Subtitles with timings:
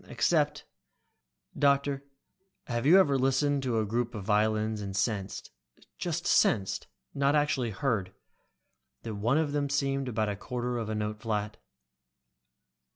[0.07, 0.65] Except
[1.55, 2.03] "Doctor,
[2.65, 5.51] have you ever listened to a group of violins and sensed,
[5.99, 8.11] just sensed, not actually heard,
[9.03, 11.57] that one of them seemed about a quarter of a note flat?"